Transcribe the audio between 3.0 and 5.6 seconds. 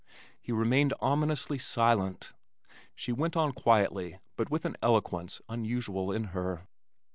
went on quietly but with an eloquence